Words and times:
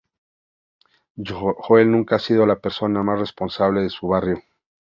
Joel 1.23 1.91
nunca 1.91 2.15
ha 2.15 2.19
sido 2.19 2.47
la 2.47 2.59
persona 2.59 3.03
más 3.03 3.19
responsable 3.19 3.81
de 3.83 3.89
su 3.91 4.07
barrio. 4.07 4.39